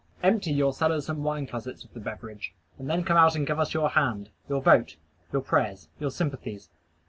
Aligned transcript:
Empty 0.23 0.49
your 0.51 0.73
cellars 0.73 1.09
and 1.09 1.23
wine 1.23 1.45
closets 1.45 1.83
of 1.83 1.93
the 1.93 1.99
beverage, 1.99 2.55
and 2.79 2.89
then 2.89 3.03
come 3.03 3.17
out 3.17 3.35
and 3.35 3.45
give 3.45 3.59
us 3.59 3.75
your 3.75 3.89
hand, 3.89 4.31
your 4.49 4.59
vote, 4.59 4.95
your 5.31 5.43
prayers, 5.43 5.89
your 5.99 6.09
sympathies. 6.09 6.71